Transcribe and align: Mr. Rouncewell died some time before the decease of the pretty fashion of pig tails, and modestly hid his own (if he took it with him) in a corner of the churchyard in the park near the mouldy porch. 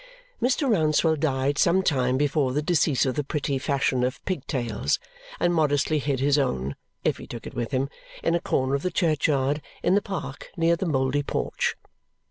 Mr. 0.41 0.67
Rouncewell 0.67 1.15
died 1.15 1.59
some 1.59 1.83
time 1.83 2.17
before 2.17 2.53
the 2.53 2.63
decease 2.63 3.05
of 3.05 3.13
the 3.13 3.23
pretty 3.23 3.59
fashion 3.59 4.03
of 4.03 4.25
pig 4.25 4.47
tails, 4.47 4.97
and 5.39 5.53
modestly 5.53 5.99
hid 5.99 6.19
his 6.19 6.39
own 6.39 6.75
(if 7.03 7.17
he 7.17 7.27
took 7.27 7.45
it 7.45 7.53
with 7.53 7.69
him) 7.69 7.87
in 8.23 8.33
a 8.33 8.41
corner 8.41 8.73
of 8.73 8.81
the 8.81 8.89
churchyard 8.89 9.61
in 9.83 9.93
the 9.93 10.01
park 10.01 10.49
near 10.57 10.75
the 10.75 10.87
mouldy 10.87 11.21
porch. 11.21 11.75